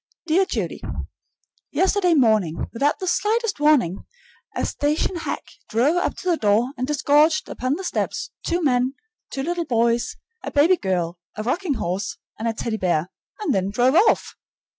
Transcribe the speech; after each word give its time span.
Dear 0.25 0.47
Judy: 0.47 0.81
Yesterday 1.69 2.15
morning, 2.15 2.65
without 2.73 2.97
the 2.97 3.05
slightest 3.05 3.59
warning, 3.59 4.03
a 4.55 4.65
station 4.65 5.15
hack 5.17 5.43
drove 5.69 5.95
up 5.97 6.15
to 6.17 6.29
the 6.31 6.37
door 6.37 6.71
and 6.75 6.87
disgorged 6.87 7.47
upon 7.47 7.75
the 7.75 7.83
steps 7.83 8.31
two 8.43 8.63
men, 8.63 8.95
two 9.29 9.43
little 9.43 9.65
boys, 9.65 10.15
a 10.43 10.49
baby 10.49 10.77
girl, 10.77 11.19
a 11.37 11.43
rocking 11.43 11.75
horse, 11.75 12.17
and 12.39 12.47
a 12.47 12.53
Teddy 12.53 12.77
bear, 12.77 13.11
and 13.41 13.53
then 13.53 13.69
drove 13.69 13.93
off! 13.93 14.35